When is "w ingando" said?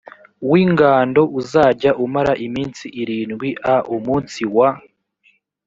0.49-1.21